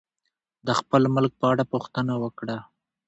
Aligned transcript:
د 0.65 0.69
خپل 0.79 1.01
ملک 1.15 1.31
په 1.41 1.45
اړه 1.51 1.63
پوښتنه 1.73 2.13
وکړه. 2.23 2.57